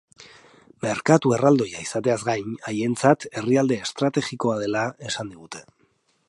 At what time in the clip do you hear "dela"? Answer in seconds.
4.65-4.83